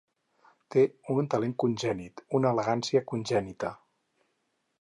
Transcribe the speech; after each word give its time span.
Té 0.75 0.85
un 1.15 1.29
talent 1.33 1.53
congènit, 1.65 2.25
una 2.39 2.55
elegància 2.57 3.05
congènita. 3.13 3.75